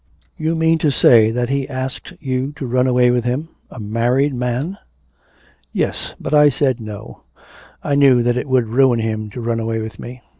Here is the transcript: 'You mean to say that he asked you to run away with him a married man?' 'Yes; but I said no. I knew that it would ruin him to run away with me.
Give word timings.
'You 0.35 0.55
mean 0.55 0.79
to 0.79 0.89
say 0.89 1.29
that 1.29 1.49
he 1.49 1.69
asked 1.69 2.13
you 2.19 2.53
to 2.53 2.65
run 2.65 2.87
away 2.87 3.11
with 3.11 3.23
him 3.23 3.49
a 3.69 3.79
married 3.79 4.33
man?' 4.33 4.79
'Yes; 5.73 6.15
but 6.19 6.33
I 6.33 6.49
said 6.49 6.79
no. 6.81 7.21
I 7.83 7.93
knew 7.93 8.23
that 8.23 8.35
it 8.35 8.49
would 8.49 8.65
ruin 8.67 8.97
him 8.99 9.29
to 9.29 9.39
run 9.39 9.59
away 9.59 9.79
with 9.79 9.99
me. 9.99 10.21